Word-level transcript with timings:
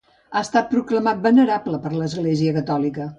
Ha 0.37 0.41
estat 0.45 0.71
proclamat 0.71 1.21
venerable 1.27 1.81
per 1.87 1.91
l'Església 1.99 2.57
catòlica. 2.57 3.07